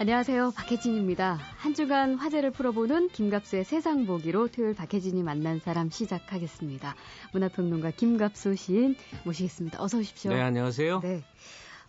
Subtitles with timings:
[0.00, 0.52] 안녕하세요.
[0.56, 1.38] 박혜진입니다.
[1.58, 6.94] 한 주간 화제를 풀어보는 김갑수의 세상 보기로 토요일 박혜진이 만난 사람 시작하겠습니다.
[7.34, 9.82] 문화평론가 김갑수 시인 모시겠습니다.
[9.82, 10.32] 어서 오십시오.
[10.32, 11.00] 네, 안녕하세요.
[11.00, 11.22] 네.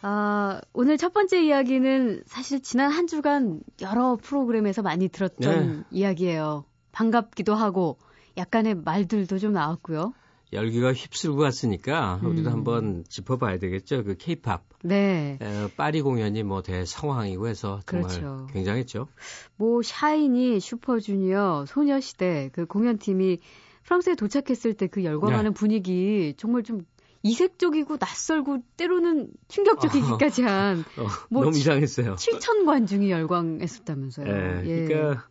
[0.01, 5.83] 아, 오늘 첫 번째 이야기는 사실 지난 한 주간 여러 프로그램에서 많이 들었던 네.
[5.91, 6.65] 이야기예요.
[6.91, 7.97] 반갑기도 하고
[8.35, 10.11] 약간의 말들도 좀 나왔고요.
[10.53, 12.31] 열기가 휩쓸고 갔으니까 음.
[12.31, 14.03] 우리도 한번 짚어봐야 되겠죠.
[14.03, 14.63] 그 케이팝.
[14.83, 15.37] 네.
[15.41, 18.47] 에, 파리 공연이 뭐 대성황이고 해서 정말 그렇죠.
[18.51, 19.07] 굉장했죠.
[19.55, 23.39] 뭐 샤이니, 슈퍼주니어, 소녀시대 그 공연팀이
[23.83, 25.53] 프랑스에 도착했을 때 그 열광하는 네.
[25.53, 26.85] 분위기 정말 좀
[27.23, 32.15] 이색적이고 낯설고 때로는 충격적이기까지 한 어, 어, 뭐 너무 이상했어요.
[32.15, 34.25] 7천 관중이 열광했었다면서요.
[34.25, 34.85] 네, 예.
[34.85, 35.27] 그러니까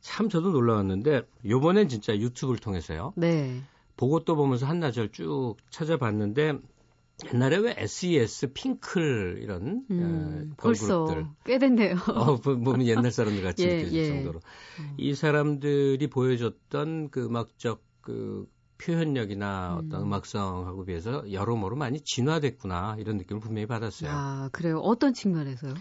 [0.00, 3.12] 참 저도 놀라웠는데 요번엔 진짜 유튜브를 통해서요.
[3.16, 3.62] 네.
[3.96, 6.58] 보고 또 보면서 한나절 쭉 찾아봤는데
[7.32, 11.96] 옛날에 왜 SES, 핑클 이런 음, 어, 벌써 꽤 됐네요.
[12.14, 14.08] 어, 보면 옛날 사람들 같이 예, 느껴질 예.
[14.08, 14.40] 정도로
[14.80, 14.94] 음.
[14.98, 18.46] 이 사람들이 보여줬던 그 음악적 그
[18.78, 19.86] 표현력이나 음.
[19.86, 24.10] 어떤 음 악성하고 비해서 여러모로 많이 진화됐구나 이런 느낌을 분명히 받았어요.
[24.12, 24.78] 아 그래요?
[24.80, 25.74] 어떤 측면에서요?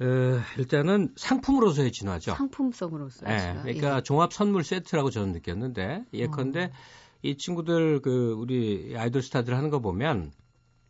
[0.00, 2.34] 어, 일단은 상품으로서의 진화죠.
[2.34, 3.62] 상품성으로서의 네, 진화.
[3.62, 4.02] 그러니까 예.
[4.02, 6.70] 종합 선물 세트라고 저는 느꼈는데 예컨대 어.
[7.22, 10.30] 이 친구들 그 우리 아이돌 스타들 하는 거 보면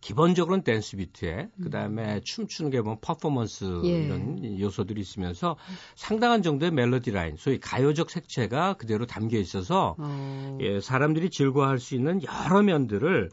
[0.00, 1.64] 기본적으로는 댄스 비트에 음.
[1.64, 4.04] 그다음에 춤추는 게뭐 퍼포먼스 예.
[4.04, 5.56] 이런 요소들이 있으면서
[5.96, 10.58] 상당한 정도의 멜로디 라인, 소위 가요적 색채가 그대로 담겨 있어서 어.
[10.60, 13.30] 예, 사람들이 즐거워할 수 있는 여러 면들을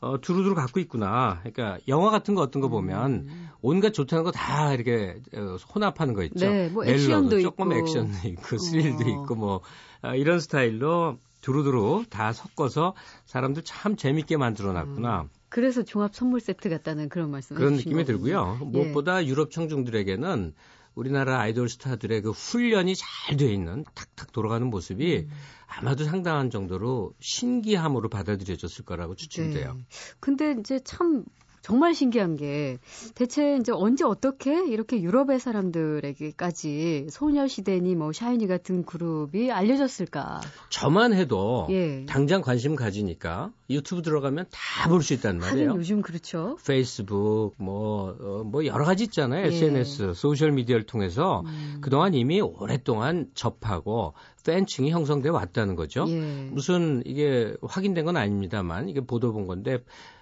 [0.00, 1.40] 어, 두루두루 갖고 있구나.
[1.42, 3.48] 그러니까 영화 같은 거 어떤 거 보면 음.
[3.62, 6.46] 온갖 좋다는 거 다 이렇게 어, 혼합하는 거 있죠.
[6.48, 7.80] 네, 뭐 액션도 조금 있고.
[7.80, 9.08] 액션도 있고 스릴도 어.
[9.08, 9.60] 있고 뭐
[10.02, 15.22] 어, 이런 스타일로 두루두루 다 섞어서 사람들 참 재밌게 만들어 놨구나.
[15.22, 15.28] 음.
[15.48, 18.04] 그래서 종합 선물 세트 같다는 그런 말씀 그런 느낌이 거군요.
[18.04, 18.58] 들고요.
[18.60, 18.64] 예.
[18.66, 20.52] 무엇보다 유럽 청중들에게는
[20.96, 25.30] 우리나라 아이돌 스타들의 그 훈련이 잘 돼 있는 탁탁 돌아가는 모습이 음.
[25.66, 29.74] 아마도 상당한 정도로 신기함으로 받아들여졌을 거라고 추측돼요.
[29.74, 29.80] 네.
[30.20, 31.24] 근데 이제 참
[31.60, 32.78] 정말 신기한 게
[33.16, 40.42] 대체 이제 언제 어떻게 이렇게 유럽의 사람들에게까지 소녀시대니 뭐 샤이니 같은 그룹이 알려졌을까?
[40.70, 42.06] 저만 해도 예.
[42.06, 45.74] 당장 관심 가지니까 유튜브 들어가면 다 볼 수 있단 말이에요.
[45.76, 46.56] 요즘 그렇죠.
[46.66, 49.44] 페이스북 뭐, 어, 뭐 여러 가지 있잖아요.
[49.44, 49.48] 예.
[49.48, 51.78] SNS, 소셜 미디어를 통해서 음.
[51.80, 56.04] 그동안 이미 오랫동안 접하고 팬층이 형성돼 왔다는 거죠.
[56.08, 56.48] 예.
[56.52, 59.78] 무슨 이게 확인된 건 아닙니다만 이게 보도 본 건데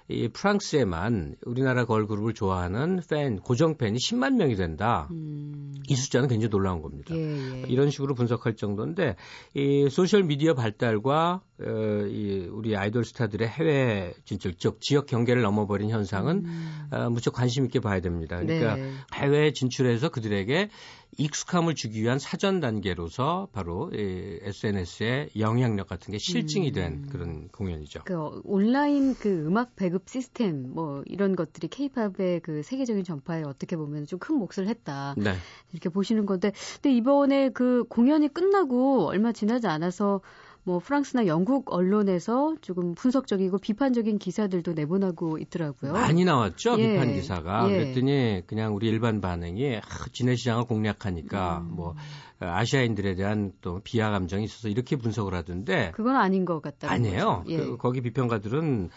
[0.09, 5.09] 이 프랑스에만 우리나라 걸그룹을 좋아하는 팬, 고정 팬이 10만 명이 된다.
[5.13, 5.75] 음.
[5.89, 7.15] 이 숫자는 굉장히 놀라운 겁니다.
[7.17, 7.65] 예, 예.
[7.69, 9.17] 이런 식으로 분석할 정도인데
[9.55, 15.91] 이 소셜 미디어 발달과 어, 이 우리 아이돌 스타들의 해외 진출, 즉 지역 경계를 넘어버린
[15.91, 16.89] 현상은 음.
[16.91, 18.41] 어, 무척 관심 있게 봐야 됩니다.
[18.41, 18.91] 그러니까 네.
[19.15, 20.71] 해외 진출해서 그들에게
[21.17, 27.09] 익숙함을 주기 위한 사전 단계로서 바로 이 SNS의 영향력 같은 게 실증이 된 음.
[27.13, 28.01] 그런 공연이죠.
[28.05, 34.07] 그 온라인 그 음악 배급 시스템 뭐 이런 것들이 케이팝의 그 세계적인 전파에 어떻게 보면
[34.07, 35.15] 좀 큰 몫을 했다.
[35.19, 35.35] 네.
[35.73, 40.23] 이렇게 보시는 건데 근데 이번에 그 공연이 끝나고 얼마 지나지 않아서
[40.65, 45.93] 뭐 프랑스나 영국 언론에서 조금 분석적이고 비판적인 기사들도 내보내고 있더라고요.
[45.93, 46.93] 많이 나왔죠 예.
[46.93, 47.71] 비판 기사가.
[47.71, 47.77] 예.
[47.77, 49.81] 그랬더니 그냥 우리 일반 반응이 아,
[50.13, 51.77] 진해 시장을 공략하니까 음.
[51.77, 51.95] 뭐
[52.41, 55.93] 아시아인들에 대한 또 비하 감정이 있어서 이렇게 분석을 하던데.
[55.95, 56.91] 그건 아닌 것 같다.
[56.91, 57.45] 아니에요.
[57.49, 57.59] 예.
[57.59, 58.89] 그, 거기 비평가들은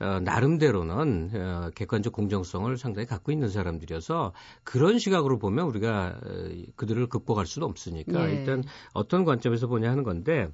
[0.00, 4.32] 어, 나름대로는 어, 객관적 공정성을 상당히 갖고 있는 사람들이어서
[4.62, 8.34] 그런 시각으로 보면 우리가 어, 그들을 극복할 수는 없으니까 예.
[8.34, 8.62] 일단
[8.92, 10.48] 어떤 관점에서 보냐 하는 건데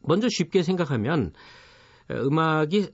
[0.00, 1.32] 먼저 쉽게 생각하면
[2.10, 2.90] 음악이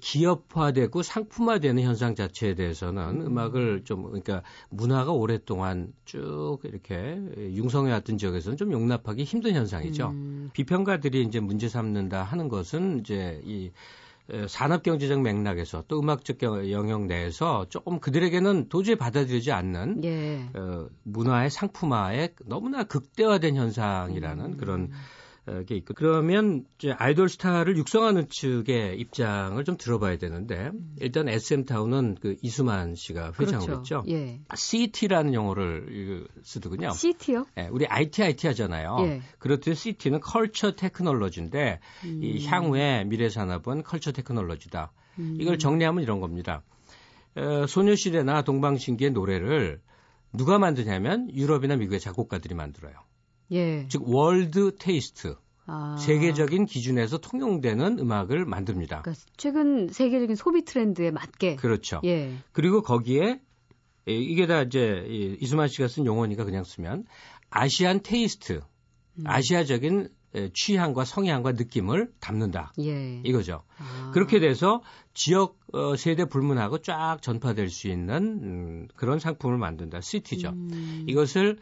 [0.00, 3.38] 기업화되고 상품화되는 현상 자체에 대해서는 음.
[3.38, 10.10] 악을 좀 그러니까 문화가 오랫동안 쭉 이렇게 융성해 왔던 지역에서는 좀 용납하기 힘든 현상이죠.
[10.10, 10.50] 음.
[10.52, 13.72] 비평가들이 이제 문제 삼는다 하는 것은 이제 이
[14.46, 20.48] 산업 경제적 맥락에서 또 음악적 영역 내에서 조금 그들에게는 도저히 받아들이지 않는 예.
[20.54, 24.56] 어, 문화의 상품화에 너무나 극대화된 현상이라는 음.
[24.56, 24.90] 그런
[25.66, 30.70] 게 있고 그러면 이제 아이돌 스타를 육성하는 측의 입장을 좀 들어봐야 되는데
[31.00, 33.98] 일단 SM 타운은 그 이수만 씨가 회장을 그렇죠.
[33.98, 34.04] 했죠.
[34.08, 34.40] 예.
[34.54, 36.92] CT라는 용어를 쓰더군요.
[36.92, 37.44] CT요?
[37.58, 38.96] 예, 우리 IT IT 하잖아요.
[39.00, 39.22] 예.
[39.38, 42.20] 그렇듯 CT는 culture technology인데 음.
[42.22, 44.92] 이 향후의 미래 산업은 culture technology다.
[45.18, 45.36] 음.
[45.38, 46.62] 이걸 정리하면 이런 겁니다.
[47.36, 49.82] 어, 소녀시대나 동방신기의 노래를
[50.32, 52.94] 누가 만드냐면 유럽이나 미국의 작곡가들이 만들어요.
[53.52, 53.86] 예.
[53.88, 55.36] 즉 world taste.
[55.66, 55.96] 아.
[55.98, 59.00] 세계적인 기준에서 통용되는 음악을 만듭니다.
[59.02, 61.56] 그러니까 최근 세계적인 소비 트렌드에 맞게.
[61.56, 62.00] 그렇죠.
[62.04, 62.34] 예.
[62.52, 63.40] 그리고 거기에
[64.06, 65.06] 이게 다 이제
[65.40, 67.04] 이수만 씨가 쓴 용어니까 그냥 쓰면
[67.48, 68.60] 아시안 테이스트,
[69.18, 69.24] 음.
[69.26, 70.10] 아시아적인
[70.52, 72.72] 취향과 성향과 느낌을 담는다.
[72.80, 73.22] 예.
[73.24, 73.62] 이거죠.
[73.78, 74.10] 아.
[74.12, 74.82] 그렇게 돼서
[75.14, 80.00] 지역 어, 세대 불문하고 쫙 전파될 수 있는 음, 그런 상품을 만든다.
[80.00, 80.50] 시티죠.
[80.50, 81.04] 음.
[81.08, 81.58] 이것을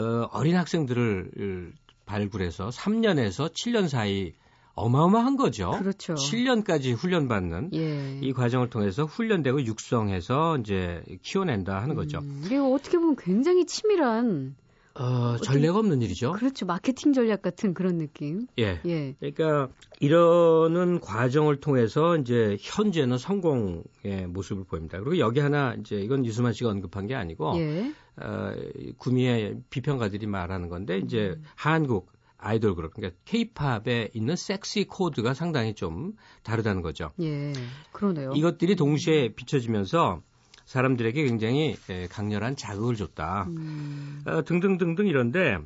[0.00, 1.72] 어, 어린 학생들을
[2.06, 4.32] 발굴해서 3년에서 7년 사이
[4.74, 5.72] 어마어마한 거죠.
[5.78, 6.14] 그렇죠.
[6.14, 8.18] 7년까지 훈련받는 예.
[8.22, 12.18] 이 과정을 통해서 훈련되고 육성해서 이제 키워낸다 하는 거죠.
[12.18, 14.56] 음, 그리고 어떻게 보면 굉장히 치밀한
[14.94, 16.32] 어, 전례가 없는 일이죠.
[16.32, 16.66] 그렇죠.
[16.66, 18.46] 마케팅 전략 같은 그런 느낌.
[18.58, 18.80] 예.
[18.86, 19.14] 예.
[19.20, 19.68] 그러니까
[20.00, 24.98] 이러는 과정을 통해서 이제 현재는 성공의 모습을 보입니다.
[24.98, 27.92] 그리고 여기 하나 이제 이건 유수만 씨가 언급한 게 아니고 예.
[28.16, 28.52] 어,
[28.98, 31.44] 구미의 비평가들이 말하는 건데 이제 음.
[31.54, 37.12] 한국 아이돌 그룹 그러니까 케이팝에 있는 섹시 코드가 상당히 좀 다르다는 거죠.
[37.20, 37.52] 예.
[37.92, 38.32] 그러네요.
[38.34, 40.22] 이것들이 동시에 비춰지면서
[40.64, 43.46] 사람들에게 굉장히 예, 강렬한 자극을 줬다.
[43.48, 44.22] 음.
[44.26, 45.58] 어, 등등등등 이런데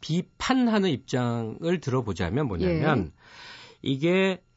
[0.00, 3.10] 비판하는 입장을 들어보자면 뭐냐면 예.
[3.82, 4.53] 이게 어,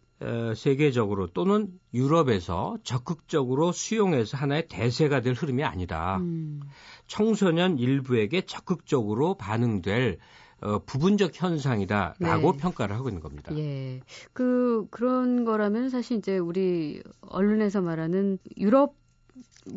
[0.55, 6.17] 세계적으로 또는 유럽에서 적극적으로 수용해서 하나의 대세가 될 흐름이 아니다.
[6.17, 6.61] 음.
[7.05, 10.17] 청소년 일부에게 적극적으로 반응될
[10.59, 12.57] 어, 부분적 현상이다라고 네.
[12.57, 13.55] 평가를 하고 있는 겁니다.
[13.55, 13.99] 예.
[14.33, 18.95] 그 그런 거라면 사실 이제 우리 언론에서 말하는 유럽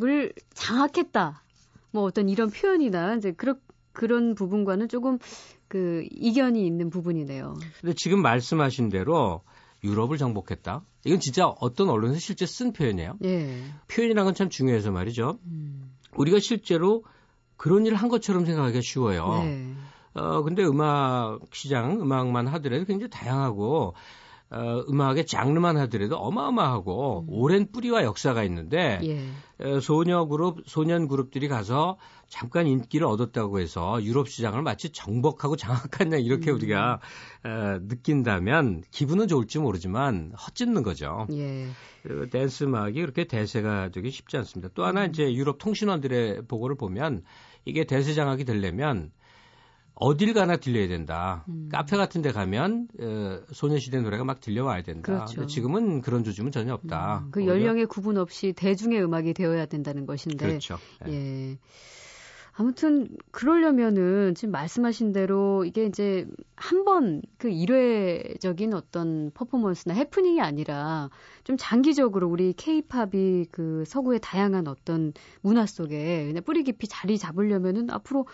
[0.02, 1.42] 을 장악했다.
[1.90, 3.58] 뭐 어떤 이런 표현이나 이제 그런
[3.92, 5.18] 그런 부분과는 조금
[5.68, 7.56] 그 이견이 있는 부분이네요.
[7.80, 9.42] 근데 지금 말씀하신 대로
[9.82, 10.82] 유럽을 정복했다.
[11.04, 13.16] 이건 진짜 어떤 언론에서 실제 쓴 표현이에요.
[13.24, 13.62] 예.
[13.88, 15.38] 표현이란 건 참 중요해서 말이죠.
[15.46, 15.92] 음.
[16.16, 17.04] 우리가 실제로
[17.56, 19.42] 그런 일을 한 것처럼 생각하기가 쉬워요.
[19.44, 19.74] 네.
[20.14, 23.94] 어, 근데 음악 시장, 음악만 하더라도 굉장히 다양하고
[24.52, 27.26] 어, 음악의 장르만 하더라도 어마어마하고 음.
[27.28, 29.64] 오랜 뿌리와 역사가 있는데 예.
[29.64, 31.98] 어, 소녀 그룹, 소년 그룹들이 가서
[32.28, 36.56] 잠깐 인기를 얻었다고 해서 유럽 시장을 마치 정복하고 장악했냐 이렇게 음.
[36.56, 37.00] 우리가
[37.44, 41.28] 어, 느낀다면 기분은 좋을지 모르지만 헛짓는 거죠.
[41.32, 41.68] 예.
[42.32, 44.72] 댄스 음악이 그렇게 대세가 되기 쉽지 않습니다.
[44.74, 45.10] 또 하나 음.
[45.10, 47.22] 이제 유럽 통신원들의 보고를 보면
[47.64, 49.12] 이게 대세 장악이 되려면
[50.00, 51.44] 어딜 가나 들려야 된다.
[51.48, 51.68] 음.
[51.70, 55.02] 카페 같은 데 가면 어, 소녀시대 노래가 막 들려와야 된다.
[55.26, 55.46] 그렇죠.
[55.46, 57.24] 지금은 그런 조짐은 전혀 없다.
[57.26, 57.30] 음.
[57.30, 60.46] 그 연령의 구분 없이 대중의 음악이 되어야 된다는 것인데.
[60.46, 60.78] 그렇죠.
[61.04, 61.12] 네.
[61.52, 61.58] 예.
[62.52, 66.26] 아무튼 그러려면은 지금 말씀하신 대로 이게 이제
[66.56, 71.08] 한 번 그 일회적인 어떤 퍼포먼스나 해프닝이 아니라
[71.44, 77.88] 좀 장기적으로 우리 케이팝이 그 서구의 다양한 어떤 문화 속에 그냥 뿌리 깊이 자리 잡으려면은
[77.90, 78.26] 앞으로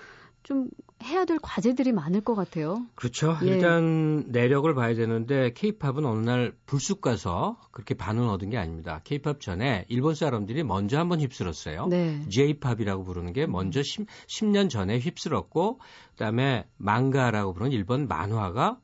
[0.47, 0.69] 좀
[1.03, 2.87] 해야 될 과제들이 많을 것 같아요.
[2.95, 3.37] 그렇죠.
[3.43, 3.47] 예.
[3.47, 9.01] 일단 내력을 봐야 되는데 케이팝은 어느 날 불쑥 가서 그렇게 반응 얻은 게 아닙니다.
[9.03, 11.89] 케이팝 전에 일본 사람들이 먼저 한번 휩쓸었어요.
[11.89, 12.25] 네.
[12.29, 15.81] J-팝이라고 부르는 게 먼저 10, 10년 전에 휩쓸었고
[16.13, 18.79] 그다음에 망가라고 부르는 일본 만화가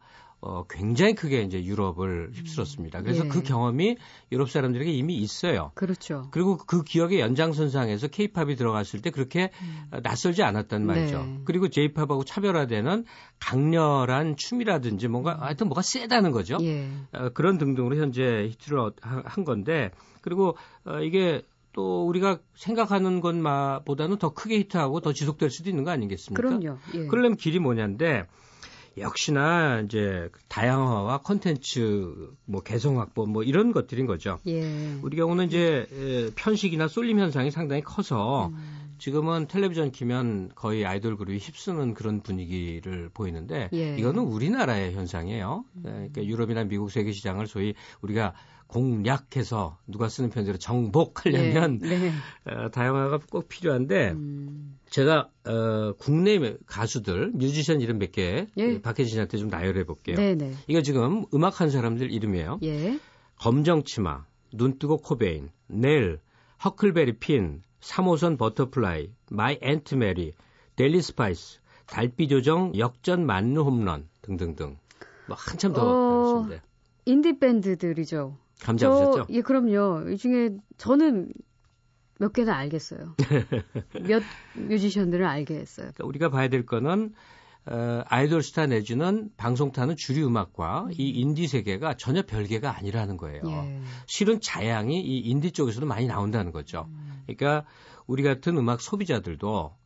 [0.44, 3.02] 어, 굉장히 크게 이제 유럽을 휩쓸었습니다.
[3.02, 3.28] 그래서 예.
[3.28, 3.96] 그 경험이
[4.32, 5.70] 유럽 사람들에게 이미 있어요.
[5.76, 6.26] 그렇죠.
[6.32, 10.00] 그리고 그 기억의 연장선상에서 케이팝이 들어갔을 때 그렇게 음.
[10.02, 11.22] 낯설지 않았단 말이죠.
[11.22, 11.38] 네.
[11.44, 13.04] 그리고 제이팝하고 차별화되는
[13.38, 16.58] 강렬한 춤이라든지 뭔가 하여튼 뭐가 세다는 거죠.
[16.61, 16.88] 예.
[17.12, 24.34] 어, 그런 등등으로 현재 히트를 한 건데 그리고 어, 이게 또 우리가 생각하는 것보다는 더
[24.34, 26.42] 크게 히트하고 더 지속될 수도 있는 거 아니겠습니까?
[26.42, 26.78] 그럼요.
[26.94, 27.06] 예.
[27.06, 28.26] 그러려면 길이 뭐냐인데
[28.96, 34.38] 역시나 이제 다양화와 컨텐츠 뭐 개성 확보 뭐 이런 것들인 거죠.
[34.46, 34.94] 예.
[35.02, 38.82] 우리 경우는 이제 편식이나 쏠림 현상이 상당히 커서 음.
[38.99, 43.96] 지금은 텔레비전 키면 거의 아이돌 그룹이 휩쓰는 그런 분위기를 보이는데 예.
[43.96, 45.64] 이거는 우리나라의 현상이에요.
[45.75, 45.82] 음.
[45.82, 48.34] 그러니까 유럽이나 미국 세계 시장을 소위 우리가
[48.72, 52.12] 공략해서 누가 쓰는 편지로 정복하려면 네, 네.
[52.50, 54.78] 어, 다양화가 꼭 필요한데 음.
[54.88, 58.80] 제가 어, 국내 가수들 뮤지션 이름 몇개 예.
[58.80, 60.16] 박혜진 씨한테 좀 나열해 볼게요.
[60.16, 60.54] 네, 네.
[60.68, 62.60] 이거 지금 음악한 사람들 이름이에요.
[62.62, 62.98] 예.
[63.36, 64.24] 검정치마,
[64.54, 66.20] 눈뜨고 코베인, 넬,
[66.64, 70.32] 허클베리 핀, 3호선 버터플라이, 마이 앤트 메리,
[70.76, 74.78] 델리 스파이스, 달빛 요정, 역전 만루 홈런 등등등.
[75.26, 76.62] 뭐 한참 더 어, 많습니다.
[77.04, 78.38] 인디 밴드들이죠.
[78.62, 79.26] 감 잡으셨죠?
[79.31, 80.11] 예, 그럼요.
[80.11, 81.33] 이 중에 저는
[82.19, 83.16] 몇 개는 알겠어요.
[84.07, 84.23] 몇
[84.54, 85.90] 뮤지션들을 알게 했어요.
[85.95, 87.12] 그러니까 우리가 봐야 될 거는
[87.66, 93.42] 어, 아이돌 스타 내지는 방송타는 주류 음악과 이 인디 세계가 전혀 별개가 아니라는 거예요.
[93.47, 93.81] 예.
[94.07, 96.87] 실은 자양이 이 인디 쪽에서도 많이 나온다는 거죠.
[96.88, 97.23] 음.
[97.26, 97.64] 그러니까
[98.07, 99.76] 우리 같은 음악 소비자들도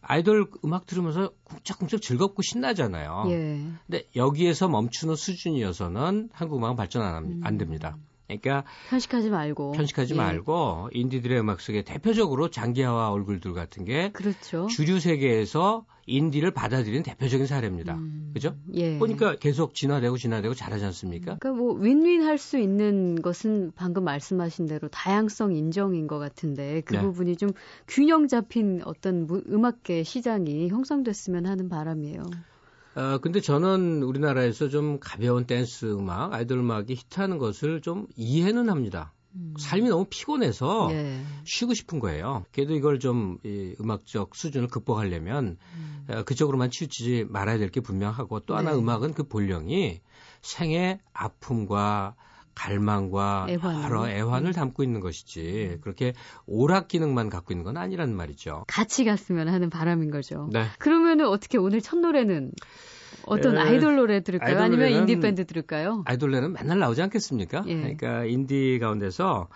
[0.00, 3.24] 아이돌 음악 들으면서 쿵짝쿵짝 즐겁고 신나잖아요.
[3.28, 3.60] 예.
[3.86, 7.40] 근데 여기에서 멈추는 수준이어서는 한국 음악은 발전 안, 음.
[7.42, 7.96] 안 됩니다.
[8.26, 10.16] 그러니까 편식하지 말고 편식하지 예.
[10.16, 14.66] 말고 인디들의 음악 속에 대표적으로 장기하와 얼굴들 같은 게 그렇죠.
[14.66, 17.96] 주류 세계에서 인디를 받아들이는 대표적인 사례입니다.
[17.96, 18.54] 음, 그죠?
[18.74, 18.96] 예.
[18.98, 21.36] 보니까 계속 진화되고 진화되고 잘하지 않습니까?
[21.40, 26.94] 그러니까 뭐 윈윈 할 수 있는 것은 방금 말씀하신 대로 다양성 인정인 것 같은데 그
[26.94, 27.00] 네.
[27.00, 27.50] 부분이 좀
[27.88, 32.22] 균형 잡힌 어떤 음악계 시장이 형성됐으면 하는 바람이에요.
[32.96, 39.12] 어, 근데 저는 우리나라에서 좀 가벼운 댄스 음악, 아이돌 음악이 히트하는 것을 좀 이해는 합니다.
[39.34, 39.52] 음.
[39.58, 41.22] 삶이 너무 피곤해서 예.
[41.44, 42.46] 쉬고 싶은 거예요.
[42.52, 46.06] 그래도 이걸 좀 이, 음악적 수준을 극복하려면 음.
[46.08, 48.78] 어, 그쪽으로만 치우치지 말아야 될 게 분명하고 또 하나 네.
[48.78, 50.00] 음악은 그 본령이
[50.40, 52.14] 생의 아픔과
[52.56, 53.84] 갈망과 애환.
[53.84, 54.52] 여러 애환을 음.
[54.52, 55.80] 담고 있는 것이지 음.
[55.82, 56.14] 그렇게
[56.46, 58.64] 오락 기능만 갖고 있는 건 아니라는 말이죠.
[58.66, 60.48] 같이 갔으면 하는 바람인 거죠.
[60.52, 60.64] 네.
[60.78, 62.50] 그러면은 어떻게 오늘 첫 노래는
[63.26, 64.58] 어떤 에, 아이돌 노래 들을까요?
[64.58, 66.02] 아이돌 아니면 인디 밴드 들을까요?
[66.06, 67.64] 아이돌 노래는 맨날 나오지 않겠습니까?
[67.66, 67.76] 예.
[67.76, 69.48] 그러니까 인디 가운데서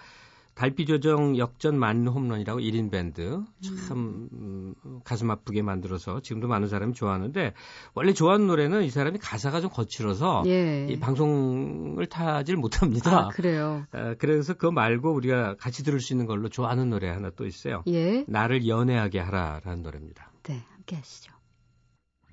[0.60, 3.42] 달빛 요정 역전 만루 홈런이라고 1인 밴드
[3.88, 4.74] 참 음,
[5.04, 7.54] 가슴 아프게 만들어서 지금도 많은 사람이 좋아하는데
[7.94, 10.86] 원래 좋아하는 노래는 이 사람이 가사가 좀 거칠어서 예.
[10.90, 13.20] 이 방송을 타질 못합니다.
[13.20, 13.86] 아, 그래요.
[13.94, 17.82] 어, 그래서 그거 말고 우리가 같이 들을 수 있는 걸로 좋아하는 노래 하나 또 있어요.
[17.88, 18.26] 예.
[18.28, 20.30] 나를 연애하게 하라라는 노래입니다.
[20.42, 21.32] 네, 함께 하시죠.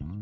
[0.01, 0.21] 음.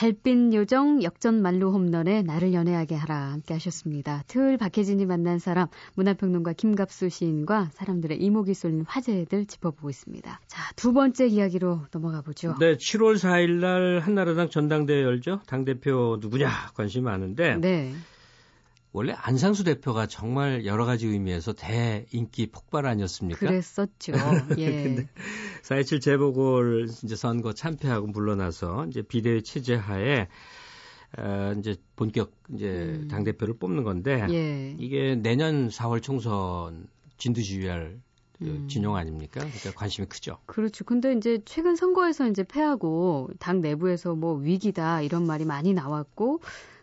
[0.00, 4.24] 달빛 요정 역전 만루 홈런에 나를 연애하게 하라 함께 하셨습니다.
[4.28, 10.40] 토요일 박혜진이 만난 사람 문화평론가 김갑수 시인과 사람들의 이목이 쏠린 화제들 짚어보고 있습니다.
[10.46, 12.54] 자, 두 번째 이야기로 넘어가 보죠.
[12.58, 15.42] 네, 7월 4일 날 한나라당 전당대회 열죠.
[15.46, 17.92] 당대표 누구냐 관심이 많은데 네.
[18.92, 23.38] 원래 안상수 대표가 정말 여러 가지 의미에서 대인기 폭발 아니었습니까?
[23.38, 24.12] 그랬었죠.
[24.58, 24.82] 예.
[24.82, 25.08] 근데
[25.62, 30.26] 4.27 재보궐 이제 선거 참패하고 물러나서 이제 비대위 체제 하에
[31.18, 33.08] 어, 이제 본격 이제 음.
[33.08, 34.76] 당 대표를 뽑는 건데 예.
[34.78, 38.00] 이게 내년 4월 총선 진두지휘할
[38.40, 38.68] 그 음.
[38.68, 39.40] 진영 아닙니까?
[39.40, 40.38] 그러니까 관심이 크죠.
[40.46, 40.84] 그렇죠.
[40.84, 46.40] 근데 이제 최근 선거에서 이제 패하고 당 내부에서 뭐 위기다 이런 말이 많이 나왔고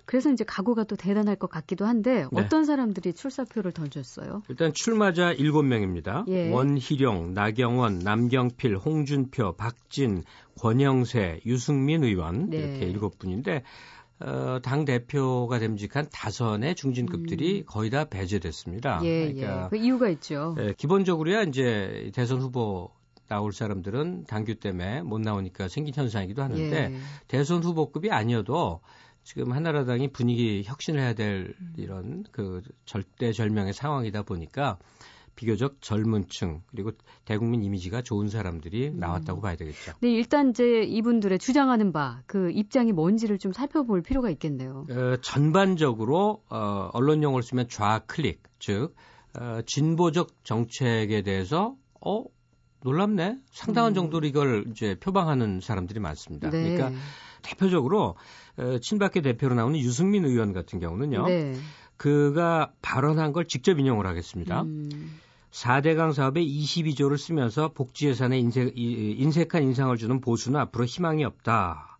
[0.07, 2.41] 그래서 이제 각오가 또 대단할 것 같기도 한데 네.
[2.41, 4.41] 어떤 사람들이 출사표를 던졌어요?
[4.47, 6.23] 일단 출마자 7명입니다.
[6.29, 6.49] 예.
[6.49, 10.23] 원희룡, 나경원, 남경필, 홍준표, 박진,
[10.59, 12.57] 권영세, 유승민 의원 네.
[12.57, 13.63] 이렇게 일곱 분인데
[14.21, 17.63] 어, 당 대표가 됨직한 다선의 중진급들이 음.
[17.67, 19.01] 거의 다 배제됐습니다.
[19.03, 19.69] 예, 그러니까 예.
[19.69, 20.55] 그 이유가 있죠.
[20.57, 22.91] 예, 기본적으로야 이제 대선 후보
[23.27, 26.97] 나올 사람들은 당규 때문에 못 나오니까 생긴 현상이기도 하는데 예.
[27.27, 28.79] 대선 후보급이 아니어도
[29.27, 34.77] 지금 한나라당이 분위기 혁신을 해야 될 이런 그 절대절명의 상황이다 보니까
[35.35, 36.91] 비교적 젊은 층 그리고
[37.25, 38.99] 대국민 이미지가 좋은 사람들이 음.
[38.99, 39.91] 나왔다고 봐야 되겠죠.
[39.99, 44.87] 네, 일단 이제 이분들의 주장하는 바 그 입장이 뭔지를 좀 살펴볼 필요가 있겠네요.
[44.89, 48.95] 어, 전반적으로 어, 언론 용어를 쓰면 좌 클릭 즉
[49.37, 52.23] 어, 진보적 정책에 대해서 어
[52.81, 53.95] 놀랍네 상당한 음.
[53.95, 56.49] 정도로 이걸 이제 표방하는 사람들이 많습니다.
[56.49, 56.75] 네.
[56.75, 56.97] 그러니까
[57.41, 58.15] 대표적으로 어,
[58.81, 61.27] 친박계 대표로 나오는 유승민 의원 같은 경우는요.
[61.27, 61.55] 네.
[61.97, 64.61] 그가 발언한 걸 직접 인용을 하겠습니다.
[64.61, 65.19] 음.
[65.51, 71.96] 4대강 사업에 22조를 쓰면서 복지 예산에 인색, 인색한 인상을 주는 보수는 앞으로 희망이 없다.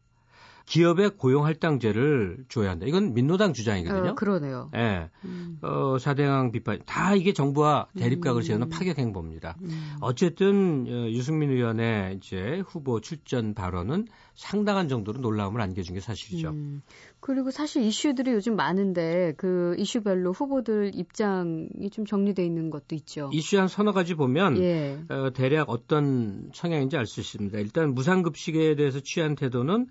[0.67, 2.85] 기업의 고용할당제를 줘야 한다.
[2.85, 4.11] 이건 민노당 주장이거든요.
[4.11, 4.69] 어, 그러네요.
[4.75, 4.77] 예.
[4.77, 5.09] 네.
[5.23, 5.57] 음.
[5.61, 6.79] 어, 사대강 비판.
[6.85, 8.43] 다 이게 정부와 대립각을 음.
[8.43, 9.55] 세우는 파격 행보입니다.
[9.61, 9.95] 음.
[10.01, 16.49] 어쨌든, 어, 유승민 의원의 이제 후보 출전 발언은 상당한 정도로 놀라움을 안겨준 게 사실이죠.
[16.49, 16.81] 음.
[17.21, 23.29] 그리고 사실 이슈들이 요즘 많은데 그 이슈별로 후보들 입장이 좀 정리돼 있는 것도 있죠.
[23.33, 24.99] 이슈 한 서너 가지 보면 예.
[25.09, 27.57] 어, 대략 어떤 성향인지 알 수 있습니다.
[27.59, 29.87] 일단 무상급식에 대해서 취한 태도는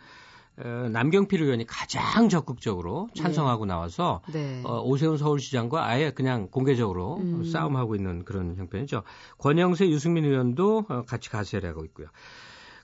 [0.58, 3.68] 어, 남경필 의원이 가장 적극적으로 찬성하고 네.
[3.68, 4.62] 나와서 네.
[4.64, 7.44] 어, 오세훈 서울시장과 아예 그냥 공개적으로 음.
[7.44, 9.02] 싸움하고 있는 그런 형편이죠.
[9.38, 12.06] 권영세 유승민 의원도 어, 같이 가세를 하고 있고요.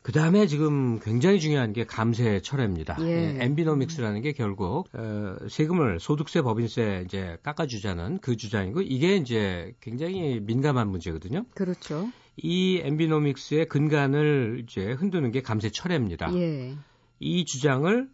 [0.02, 2.96] 그 다음에 지금 굉장히 중요한 게 감세 철회입니다.
[3.02, 3.06] 예.
[3.06, 10.40] 예, 엠비노믹스라는 게 결국 어, 세금을 소득세, 법인세 이제 깎아주자는 그 주장이고 이게 이제 굉장히
[10.40, 11.44] 민감한 문제거든요.
[11.54, 12.08] 그렇죠.
[12.36, 16.34] 이 엠비노믹스의 근간을 이제 흔드는 게 감세 철회입니다.
[16.34, 16.74] 예.
[17.22, 18.08] 이 주장을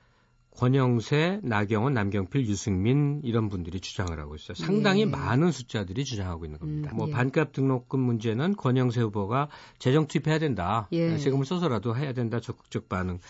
[0.58, 4.56] 권영세, 나경원, 남경필, 유승민 이런 분들이 주장을 하고 있어요.
[4.56, 5.06] 상당히 예.
[5.06, 6.90] 많은 숫자들이 주장하고 있는 겁니다.
[6.92, 7.12] 음, 뭐 예.
[7.12, 9.48] 반값 등록금 문제는 권영세 후보가
[9.78, 10.88] 재정 투입해야 된다.
[10.92, 11.16] 예.
[11.16, 12.40] 세금을 써서라도 해야 된다.
[12.40, 13.20] 적극적 반응.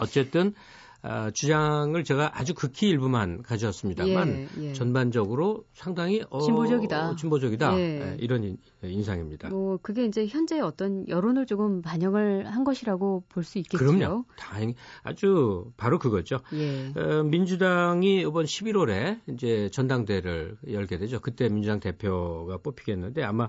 [0.00, 0.54] 어쨌든
[1.02, 4.72] 어, 주장을 제가 아주 극히 일부만 가져왔습니다만 예, 예.
[4.72, 7.14] 전반적으로 상당히 어, 진보적이다.
[7.16, 7.78] 진보적이다.
[7.78, 8.00] 예.
[8.00, 8.42] 예 이런
[8.82, 13.78] 인, 상입니다 뭐 그게 이제 현재 어떤 여론을 조금 반영을 한 것이라고 볼 수 있겠죠.
[13.78, 14.24] 그럼요.
[14.36, 16.40] 다행히 아주 바로 그거죠.
[16.52, 16.92] 예.
[16.96, 21.20] 어, 민주당이 이번 11월에 이제 전당대를 열게 되죠.
[21.20, 23.48] 그때 민주당 대표가 뽑히겠는데 아마 어,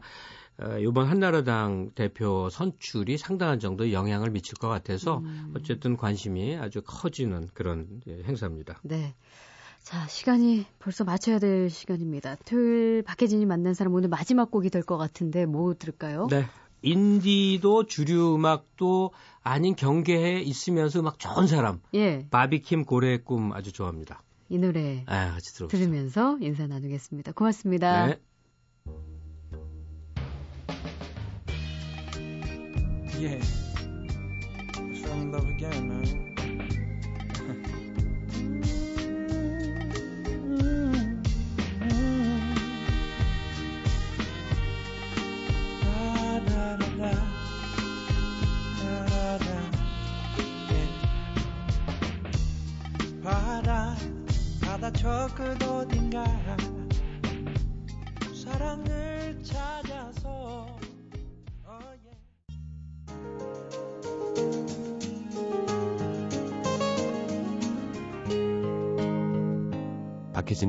[0.82, 5.54] 이번 한나라당 대표 선출이 상당한 정도 영향을 미칠 것 같아서 음.
[5.56, 8.80] 어쨌든 관심이 아주 커지는 그런 행사입니다.
[8.84, 9.16] 네.
[9.82, 12.36] 자, 시간이 벌써 맞춰야 될 시간입니다.
[12.46, 16.28] 토요일 박혜진이 만난 사람 오늘 마지막 곡이 될 것 같은데 뭐 들을까요?
[16.30, 16.46] 네.
[16.82, 19.12] 인디도 주류 음악도
[19.42, 21.82] 아닌 경계에 있으면서 음악 좋은 사람.
[21.94, 22.28] 예.
[22.32, 24.22] 바비킴 고래의 꿈 아주 좋아합니다.
[24.50, 27.34] 이 노래 아, 같이 들으면서 인사 나누겠습니다.
[27.34, 28.08] 고맙습니다.
[28.08, 28.20] 네.
[33.20, 33.36] Yeah.
[33.36, 36.38] I fell in love again, man.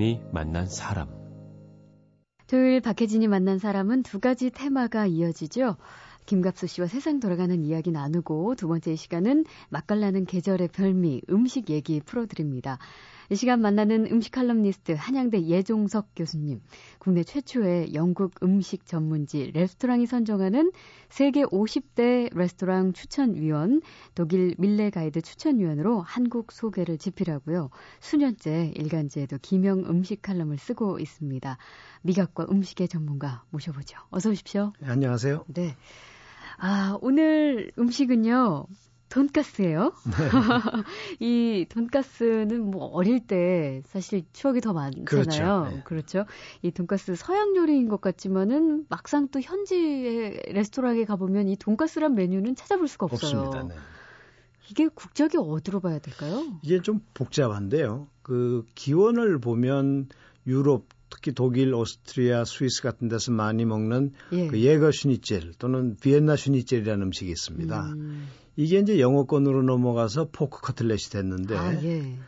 [0.01, 1.09] 박혜진이 만난 사람.
[2.47, 5.77] 토요일 박혜진이 만난 사람은 두 가지 테마가 이어지죠.
[6.31, 12.79] 김갑수 씨와 세상 돌아가는 이야기 나누고 두 번째 시간은 맛깔나는 계절의 별미 음식 얘기 풀어드립니다.
[13.31, 16.61] 이 시간 만나는 음식 칼럼니스트 한양대 예종석 교수님,
[17.01, 20.71] 국내 최초의 영국 음식 전문지 레스토랑이 선정하는
[21.09, 23.83] 세계 50대 레스토랑 추천위원,
[24.15, 27.71] 독일 밀레 가이드 추천위원으로 한국 소개를 집필하고요.
[27.99, 31.59] 수년째 일간지에도 기명 음식 칼럼을 쓰고 있습니다.
[32.03, 33.99] 미각과 음식의 전문가 모셔보죠.
[34.11, 34.73] 어서 오십시오.
[34.79, 35.45] 네, 안녕하세요.
[35.49, 35.75] 네.
[36.61, 38.67] 아, 오늘 음식은요.
[39.09, 39.93] 돈가스예요.
[40.05, 40.29] 네.
[41.19, 45.05] 이 돈가스는 뭐 어릴 때 사실 추억이 더 많잖아요.
[45.05, 45.69] 그렇죠.
[45.69, 45.83] 네.
[45.85, 46.25] 그렇죠.
[46.63, 52.87] 이 돈가스 서양 요리인 것 같지만은 막상 또 현지의 레스토랑에 가보면 이 돈가스란 메뉴는 찾아볼
[52.87, 53.41] 수가 없어요.
[53.41, 53.75] 없습니다.
[53.75, 53.75] 네.
[54.71, 56.45] 이게 국적이 어디로 봐야 될까요?
[56.63, 58.07] 이게 좀 복잡한데요.
[58.23, 60.09] 그 기원을 보면
[60.47, 64.47] 유럽 특히 독일, 오스트리아, 스위스 같은 데서 많이 먹는 예.
[64.47, 67.93] 그 Jägerschnitzel 또는 비엔나 Schnitzel이라는 음식이 있습니다.
[67.93, 68.29] 음.
[68.57, 72.19] 이게 이제 영어권으로 넘어가서 pork cutlet이 됐는데 아, 예.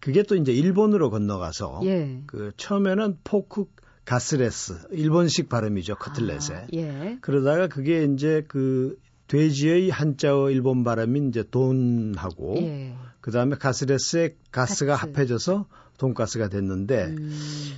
[0.00, 2.22] 그게 또 이제 일본으로 건너가서 예.
[2.26, 3.66] 그 처음에는 포크
[4.04, 7.18] 가스레스 일본식 발음이죠 cutlet에 아, 예.
[7.20, 8.98] 그러다가 그게 이제 그
[9.32, 12.94] 돼지의 한자어 일본 발음인 이제 돈하고 예.
[13.22, 15.06] 그다음에 가스레스에 가스가 가스.
[15.06, 15.66] 합해져서
[15.96, 17.32] 돈가스가 됐는데 음.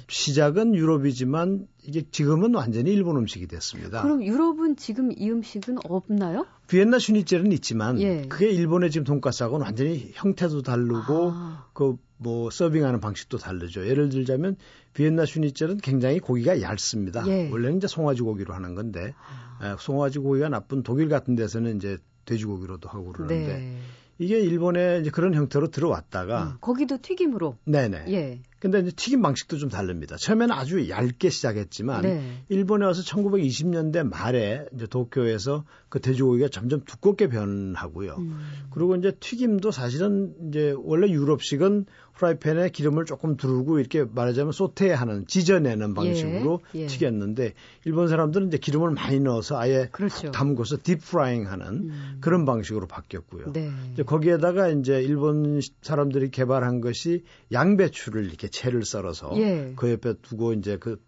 [0.09, 4.03] 시작은 유럽이지만 이게 지금은 완전히 일본 음식이 됐습니다.
[4.03, 6.45] 그럼 유럽은 지금 이 음식은 없나요?
[6.67, 8.23] 비엔나 슈니첼은 있지만 예.
[8.29, 11.67] 그게 일본의 지금 돈가스하고는 완전히 형태도 다르고 아.
[11.73, 13.87] 그뭐 서빙하는 방식도 다르죠.
[13.87, 14.57] 예를 들자면
[14.95, 17.27] 비엔나 슈니첼은 굉장히 고기가 얇습니다.
[17.29, 17.51] 예.
[17.51, 19.15] 원래는 이제 송아지 고기로 하는 건데
[19.61, 19.77] 아.
[19.79, 23.79] 송아지 고기가 나쁜 독일 같은 데서는 이제 돼지고기로도 하고 그러는데 네.
[24.19, 28.41] 이게 일본에 이제 그런 형태로 들어왔다가 음, 거기도 튀김으로 네네 예.
[28.61, 30.17] 근데 이제 튀김 방식도 좀 다릅니다.
[30.17, 32.45] 처음에는 아주 얇게 시작했지만 네.
[32.49, 38.15] 일본에 와서 1920년대 말에 이제 도쿄에서 그 돼지고기가 점점 두껍게 변하고요.
[38.17, 38.41] 음.
[38.71, 45.95] 그리고 이제 튀김도 사실은 이제 원래 유럽식은 프라이팬에 기름을 조금 두르고 이렇게 말하자면 소테하는 지져내는
[45.95, 46.81] 방식으로 예.
[46.81, 46.87] 예.
[46.87, 50.31] 튀겼는데 일본 사람들은 이제 기름을 많이 넣어서 아예 그렇죠.
[50.31, 52.19] 담궈서 딥프라잉하는 음.
[52.21, 53.53] 그런 방식으로 바뀌었고요.
[53.53, 53.71] 네.
[53.93, 59.73] 이제 거기에다가 이제 일본 사람들이 개발한 것이 양배추를 이렇게 채를 썰어서 예.
[59.77, 60.99] 그 옆에 두고 이제 그뭐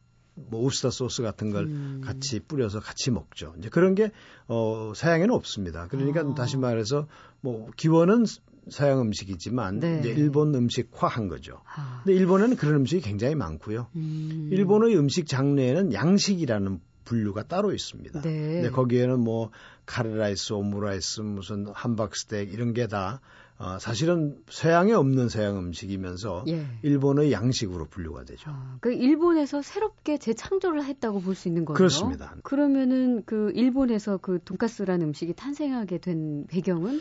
[0.51, 2.01] 우스타 소스 같은 걸 음.
[2.05, 3.55] 같이 뿌려서 같이 먹죠.
[3.59, 4.11] 이제 그런 게
[4.49, 5.87] 어, 서양에는 없습니다.
[5.87, 6.35] 그러니까 아.
[6.35, 7.07] 다시 말해서
[7.41, 8.25] 뭐 기원은
[8.71, 10.01] 서양 음식이지만 네.
[10.01, 11.61] 이제 일본 음식화한 거죠.
[11.77, 12.03] 아.
[12.05, 13.87] 근데 일본에는 그런 음식이 굉장히 많고요.
[13.97, 14.49] 음.
[14.53, 18.21] 일본의 음식 장르에는 양식이라는 분류가 따로 있습니다.
[18.23, 18.31] 네.
[18.33, 19.51] 근데 거기에는 뭐
[19.87, 23.21] 카레라이스, 오므라이스, 무슨 함박스텍 이런 게다
[23.59, 26.67] 어, 사실은 서양에 없는 서양 음식이면서 예.
[26.83, 28.51] 일본의 양식으로 분류가 되죠.
[28.51, 31.77] 아, 그 일본에서 새롭게 재창조를 했다고 볼 수 있는 거예요.
[31.77, 32.35] 그렇습니다.
[32.43, 37.01] 그러면은 그 일본에서 그 돈가스라는 음식이 탄생하게 된 배경은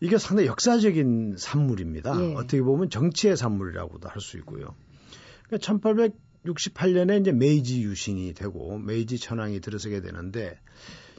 [0.00, 2.20] 이게 상당히 역사적인 산물입니다.
[2.20, 2.34] 예.
[2.34, 4.74] 어떻게 보면 정치의 산물이라고도 할 수 있고요.
[5.46, 6.12] 그러니까
[6.44, 10.58] 1868년에 이제 메이지 유신이 되고 메이지 천황이 들어서게 되는데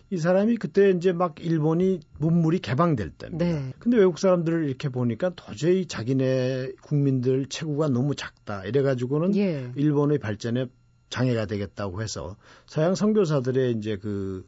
[0.09, 3.45] 이 사람이 그때 이제 막 일본이 문물이 개방될 때입니다.
[3.45, 3.73] 네.
[3.79, 8.65] 근데 외국 사람들을 이렇게 보니까 도저히 자기네 국민들 체구가 너무 작다.
[8.65, 9.71] 이래가지고는 예.
[9.75, 10.65] 일본의 발전에
[11.09, 14.45] 장애가 되겠다고 해서 서양 선교사들의 이제 그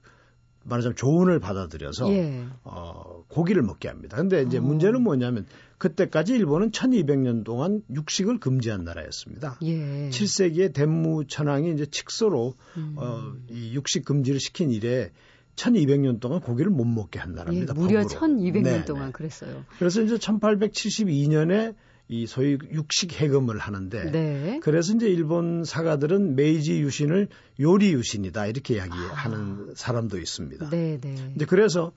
[0.63, 2.45] 말하자면 조언을 받아들여서 예.
[2.63, 4.17] 어, 고기를 먹게 합니다.
[4.17, 4.61] 근데 이제 어.
[4.61, 5.45] 문제는 뭐냐면
[5.77, 9.59] 그때까지 일본은 1200년 동안 육식을 금지한 나라였습니다.
[9.63, 10.09] 예.
[10.09, 12.95] 7세기에 덴무 천황이 이제 칙소로 음.
[12.97, 15.11] 어, 이 육식 금지를 시킨 이래
[15.55, 17.73] 1200년 동안 고기를 못 먹게 한 나라입니다.
[17.75, 18.19] 예, 무려 법으로.
[18.19, 19.11] 1200년 네, 동안 네.
[19.11, 19.65] 그랬어요.
[19.77, 21.75] 그래서 이제 1872년에
[22.13, 24.59] 이 소위 육식 해금을 하는데 네.
[24.61, 27.27] 그래서 이제 일본 사가들은 메이지 유신을
[27.59, 29.73] 요리 유신이다 이렇게 이야기하는 아.
[29.75, 30.69] 사람도 있습니다.
[30.69, 31.15] 네, 네.
[31.35, 31.91] 이제 그래서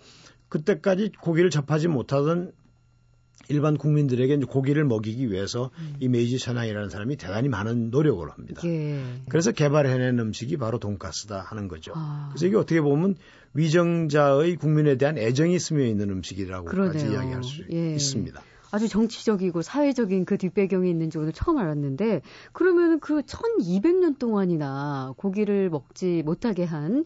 [0.48, 2.52] 그때까지 고기를 접하지 못하던
[3.48, 5.96] 일반 국민들에게 이제 고기를 먹이기 위해서 음.
[6.00, 8.62] 이 메이지 천황이라는 사람이 대단히 많은 노력을 합니다.
[8.64, 9.02] 예.
[9.29, 11.92] 그래서 개발해낸 음식이 바로 돈가스다 하는 거죠.
[11.94, 12.31] 아.
[12.33, 13.16] 그래서 이게 어떻게 보면
[13.52, 17.94] 위정자의 국민에 대한 애정이 스며 있는 음식이라고까지 이야기할 수 예.
[17.94, 18.42] 있습니다.
[18.70, 26.22] 아주 정치적이고 사회적인 그 뒷배경이 있는지 오늘 처음 알았는데 그러면 그 1200년 동안이나 고기를 먹지
[26.24, 27.05] 못하게 한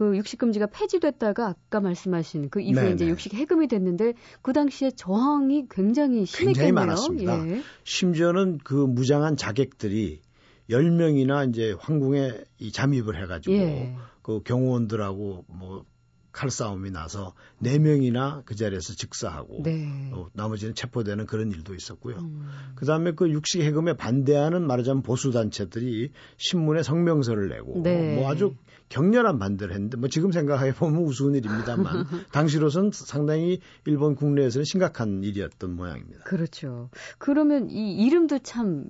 [0.00, 2.94] 그 육식 금지가 폐지됐다가 아까 말씀하신 그 이후에 네네.
[2.94, 6.54] 이제 육식 해금이 됐는데 그 당시에 저항이 굉장히 심했겠네요.
[6.54, 7.48] 굉장히 많았습니다.
[7.48, 7.62] 예.
[7.84, 10.22] 심지어는 그 무장한 자객들이
[10.70, 13.94] 10명이나 이제 황궁에 이 잠입을 해 가지고 예.
[14.22, 15.84] 그 경호원들하고 뭐
[16.32, 20.10] 칼싸움이 나서 네 명이나 그 자리에서 즉사하고 네.
[20.12, 22.16] 어, 나머지는 체포되는 그런 일도 있었고요.
[22.18, 22.48] 음.
[22.76, 28.16] 그다음에 그 육식 해금에 반대하는 말하자면 보수 단체들이 신문에 성명서를 내고 네.
[28.16, 28.54] 뭐 아주
[28.90, 35.74] 격렬한 반대를 했는데 뭐 지금 생각해 보면 우스운 일입니다만 당시로선 상당히 일본 국내에서는 심각한 일이었던
[35.74, 36.24] 모양입니다.
[36.24, 36.90] 그렇죠.
[37.18, 38.86] 그러면 이 이름도 참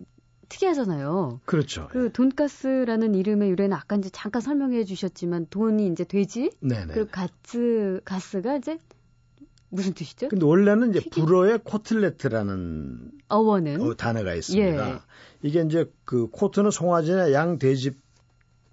[0.51, 1.41] 특이하잖아요.
[1.47, 1.89] 그렇죠.
[1.91, 6.93] 그 돈가스라는 이름의 유래는 아까 이제 잠깐 설명해 주셨지만 돈이 이제 돼지, 네네.
[6.93, 8.79] 그리고 가스 가스가 이제
[9.71, 10.29] 무슨 뜻이죠?
[10.29, 11.25] 근데 원래는 이제 튀김?
[11.25, 14.91] 불어의 코틀레트라는 어원은 어, 단어가 있습니다.
[14.91, 14.99] 예.
[15.43, 17.93] 이게 이제 그 코트는 송아지나 양 돼지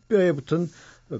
[0.09, 0.67] 뼈에 붙은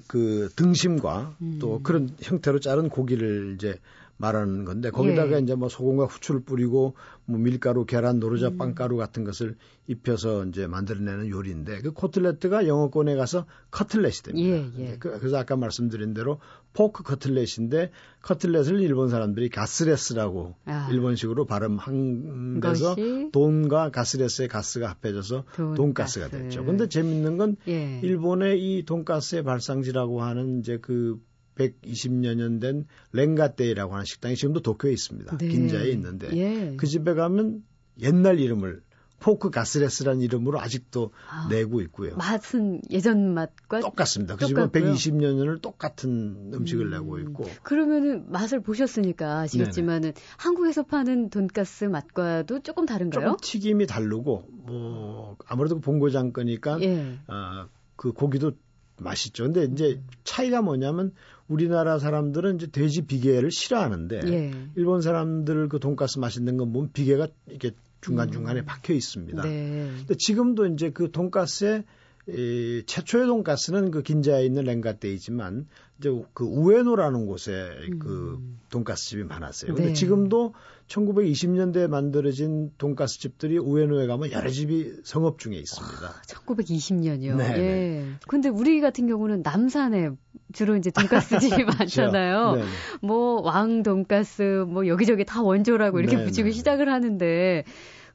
[0.08, 1.60] 그 등심과 음.
[1.60, 3.80] 또 그런 형태로 자른 고기를 이제
[4.17, 5.41] 말하는 건데 거기다가 예.
[5.41, 8.58] 이제 뭐 소금과 후추를 뿌리고 뭐 밀가루, 계란, 노른자, 음.
[8.58, 9.56] 빵가루 같은 것을
[9.88, 14.49] 입혀서 이제 만들어내는 요리인데 그 côtelette가 영어권에 가서 cutlet이 됩니다.
[14.49, 14.97] 예, 예.
[14.97, 16.39] 그, 그래서 아까 말씀드린 대로
[16.73, 17.91] pork cutlet인데
[18.23, 20.89] cutlet을 일본 사람들이 가스레스라고 아.
[20.91, 22.95] 일본식으로 발음한 데서
[23.32, 26.19] 돈과 가스레스의 가스가 합해져서 돈가스.
[26.19, 26.65] 가 됐죠.
[26.65, 27.99] 근데 재밌는 건 예.
[28.01, 31.19] 일본의 이 돈가스의 발상지라고 하는 이제 그
[31.58, 35.38] 120여 년 된 랭가떼이라고 하는 식당이 지금도 도쿄에 있습니다.
[35.38, 35.48] 네.
[35.48, 36.76] 긴자에 있는데 예.
[36.78, 37.63] 그 집에 가면
[38.00, 38.82] 옛날 이름을
[39.20, 42.15] 포크 가스레스라는 이름으로 아직도 아, 내고 있고요.
[42.17, 44.36] 맛은 예전 맛과 똑같습니다.
[44.36, 47.46] 그 집은 120년을 똑같은 음식을 음, 내고 있고.
[47.63, 53.26] 그러면은 맛을 보셨으니까 아시겠지만은 한국에서 파는 돈가스 맛과도 조금 다른가요?
[53.26, 57.17] 조금 튀김이 다르고 뭐 아무래도 본고장 거니까 예.
[57.28, 58.52] 어, 그 고기도
[58.99, 59.43] 맛있죠.
[59.43, 61.12] 근데 이제 차이가 뭐냐면
[61.47, 64.51] 우리나라 사람들은 이제 돼지 비계를 싫어하는데 예.
[64.75, 68.65] 일본 사람들 그 돈가스 맛있는 건 보면 비계가 이렇게 중간 중간에 음.
[68.65, 69.41] 박혀 있습니다.
[69.43, 69.91] 네.
[69.99, 71.83] 근데 지금도 이제 그 돈가스에
[72.29, 75.67] 이 최초의 돈가스는 그 긴자에 있는 랭가떼이지만
[75.99, 78.59] 이제 그 우에노라는 곳에 그 음.
[78.69, 79.73] 돈가스 집이 많았어요.
[79.73, 79.93] 근데 네.
[79.93, 80.53] 지금도
[80.87, 86.05] 1920년대에 만들어진 돈가스 집들이 우에노에 가면 여러 집이 성업 중에 있습니다.
[86.05, 87.37] 와, 1920년이요.
[87.37, 87.53] 네.
[87.53, 87.57] 예.
[87.57, 88.05] 네.
[88.27, 90.11] 근데 우리 같은 경우는 남산에
[90.53, 91.77] 주로 이제 돈가스 집이 그렇죠.
[91.79, 92.55] 많잖아요.
[92.55, 92.63] 네.
[93.01, 96.51] 뭐 왕 돈가스 뭐 여기저기 다 원조라고 이렇게 네, 붙이고 네.
[96.51, 97.63] 시작을 하는데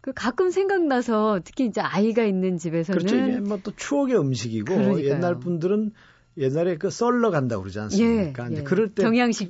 [0.02, 3.16] 그 가끔 생각나서 특히 이제 아이가 있는 집에서는 그렇죠.
[3.16, 5.06] 이게 뭐또 추억의 음식이고 그러니까요.
[5.06, 5.92] 옛날 분들은
[6.38, 8.50] 옛날에 그 썰러 간다고 그러지 않습니까?
[8.50, 8.62] 예, 예.
[8.62, 9.04] 그럴 때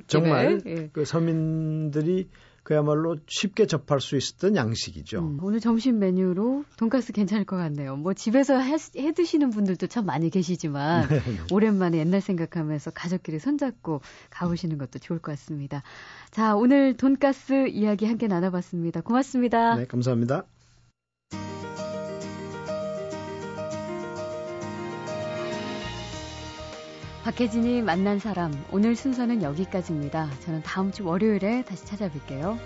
[0.07, 0.89] 정말 예.
[0.93, 2.29] 그 서민들이
[2.63, 5.19] 그야말로 쉽게 접할 수 있었던 양식이죠.
[5.19, 7.97] 음, 오늘 점심 메뉴로 돈가스 괜찮을 것 같네요.
[7.97, 11.37] 뭐 집에서 해, 해 드시는 분들도 참 많이 계시지만 네, 네.
[11.51, 15.83] 오랜만에 옛날 생각하면서 가족끼리 손잡고 가보시는 것도 좋을 것 같습니다.
[16.31, 19.01] 자, 오늘 돈가스 이야기 함께 나눠봤습니다.
[19.01, 19.75] 고맙습니다.
[19.75, 20.45] 네, 감사합니다.
[27.23, 30.29] 박혜진이 만난 사람 오늘 순서는 여기까지입니다.
[30.41, 32.57] 저는 다음 주 월요일에 다시 찾아뵐게요.